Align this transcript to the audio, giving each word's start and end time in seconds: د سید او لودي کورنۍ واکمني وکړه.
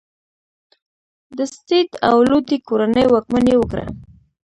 د 1.37 1.39
سید 1.55 1.89
او 2.09 2.15
لودي 2.29 2.57
کورنۍ 2.67 3.05
واکمني 3.09 3.55
وکړه. 3.57 3.85